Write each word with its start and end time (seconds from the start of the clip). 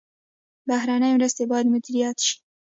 بهرنۍ 0.67 1.11
مرستې 1.17 1.43
باید 1.51 1.71
مدیریت 1.73 2.17
شي 2.25 2.35